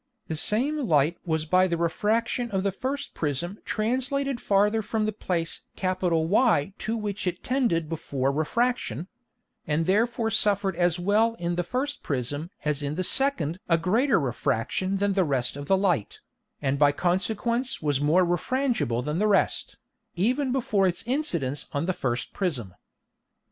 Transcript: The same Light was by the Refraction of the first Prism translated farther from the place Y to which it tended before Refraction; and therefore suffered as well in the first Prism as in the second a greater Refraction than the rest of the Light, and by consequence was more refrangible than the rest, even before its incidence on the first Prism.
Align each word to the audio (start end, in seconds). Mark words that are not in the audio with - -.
The 0.29 0.35
same 0.35 0.79
Light 0.79 1.19
was 1.27 1.45
by 1.45 1.67
the 1.67 1.77
Refraction 1.77 2.49
of 2.49 2.63
the 2.63 2.71
first 2.71 3.13
Prism 3.13 3.59
translated 3.65 4.41
farther 4.41 4.81
from 4.81 5.05
the 5.05 5.11
place 5.11 5.61
Y 5.79 6.73
to 6.79 6.97
which 6.97 7.27
it 7.27 7.43
tended 7.43 7.87
before 7.87 8.31
Refraction; 8.31 9.09
and 9.67 9.85
therefore 9.85 10.31
suffered 10.31 10.75
as 10.75 10.99
well 10.99 11.35
in 11.35 11.53
the 11.53 11.61
first 11.61 12.01
Prism 12.01 12.49
as 12.65 12.81
in 12.81 12.95
the 12.95 13.03
second 13.03 13.59
a 13.69 13.77
greater 13.77 14.19
Refraction 14.19 14.97
than 14.97 15.13
the 15.13 15.23
rest 15.23 15.55
of 15.55 15.67
the 15.67 15.77
Light, 15.77 16.19
and 16.63 16.79
by 16.79 16.91
consequence 16.91 17.79
was 17.79 18.01
more 18.01 18.25
refrangible 18.25 19.03
than 19.05 19.19
the 19.19 19.27
rest, 19.27 19.77
even 20.15 20.51
before 20.51 20.87
its 20.87 21.03
incidence 21.05 21.67
on 21.73 21.85
the 21.85 21.93
first 21.93 22.33
Prism. 22.33 22.73